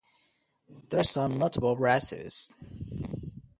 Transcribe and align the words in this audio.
There 0.89 0.99
are 1.01 1.03
some 1.03 1.37
notable 1.37 1.75
brasses. 1.75 2.53